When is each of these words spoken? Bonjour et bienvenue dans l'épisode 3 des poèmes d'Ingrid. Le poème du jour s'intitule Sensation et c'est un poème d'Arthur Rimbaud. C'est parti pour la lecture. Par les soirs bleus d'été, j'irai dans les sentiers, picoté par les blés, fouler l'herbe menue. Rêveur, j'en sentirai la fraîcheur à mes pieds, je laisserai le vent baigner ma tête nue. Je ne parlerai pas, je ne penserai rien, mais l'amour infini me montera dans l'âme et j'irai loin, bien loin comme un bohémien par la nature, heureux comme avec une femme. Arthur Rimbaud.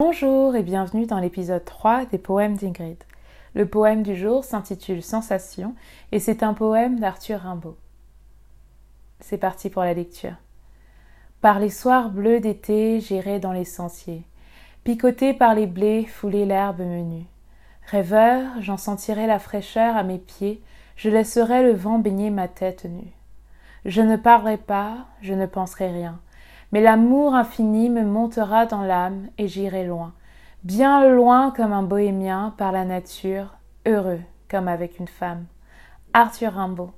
Bonjour 0.00 0.56
et 0.56 0.62
bienvenue 0.62 1.04
dans 1.04 1.18
l'épisode 1.18 1.62
3 1.62 2.06
des 2.06 2.16
poèmes 2.16 2.56
d'Ingrid. 2.56 2.96
Le 3.52 3.66
poème 3.66 4.02
du 4.02 4.16
jour 4.16 4.44
s'intitule 4.44 5.02
Sensation 5.02 5.74
et 6.10 6.18
c'est 6.20 6.42
un 6.42 6.54
poème 6.54 6.98
d'Arthur 6.98 7.40
Rimbaud. 7.40 7.76
C'est 9.18 9.36
parti 9.36 9.68
pour 9.68 9.82
la 9.82 9.92
lecture. 9.92 10.36
Par 11.42 11.58
les 11.58 11.68
soirs 11.68 12.08
bleus 12.08 12.40
d'été, 12.40 12.98
j'irai 13.00 13.40
dans 13.40 13.52
les 13.52 13.66
sentiers, 13.66 14.22
picoté 14.84 15.34
par 15.34 15.54
les 15.54 15.66
blés, 15.66 16.06
fouler 16.06 16.46
l'herbe 16.46 16.80
menue. 16.80 17.26
Rêveur, 17.90 18.52
j'en 18.60 18.78
sentirai 18.78 19.26
la 19.26 19.38
fraîcheur 19.38 19.98
à 19.98 20.02
mes 20.02 20.18
pieds, 20.18 20.62
je 20.96 21.10
laisserai 21.10 21.62
le 21.62 21.74
vent 21.74 21.98
baigner 21.98 22.30
ma 22.30 22.48
tête 22.48 22.86
nue. 22.86 23.12
Je 23.84 24.00
ne 24.00 24.16
parlerai 24.16 24.56
pas, 24.56 25.08
je 25.20 25.34
ne 25.34 25.44
penserai 25.44 25.90
rien, 25.90 26.18
mais 26.72 26.80
l'amour 26.80 27.34
infini 27.34 27.90
me 27.90 28.04
montera 28.04 28.66
dans 28.66 28.82
l'âme 28.82 29.28
et 29.38 29.48
j'irai 29.48 29.84
loin, 29.84 30.12
bien 30.64 31.08
loin 31.08 31.50
comme 31.50 31.72
un 31.72 31.82
bohémien 31.82 32.54
par 32.56 32.72
la 32.72 32.84
nature, 32.84 33.56
heureux 33.86 34.20
comme 34.48 34.68
avec 34.68 34.98
une 34.98 35.08
femme. 35.08 35.46
Arthur 36.12 36.52
Rimbaud. 36.54 36.90